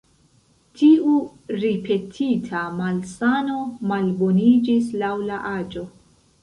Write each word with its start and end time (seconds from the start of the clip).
Tiu 0.79 1.17
ripetita 1.65 2.63
malsano 2.81 3.59
malboniĝis 3.93 4.91
laŭ 5.05 5.13
la 5.31 5.41
aĝo. 5.57 5.91